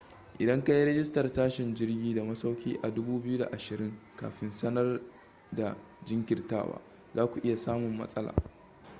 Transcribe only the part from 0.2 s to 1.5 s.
idan kayi rijistar